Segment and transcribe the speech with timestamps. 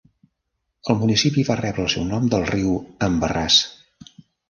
[0.93, 2.75] El municipi va rebre el seu nom del riu
[3.11, 3.65] Embarrass.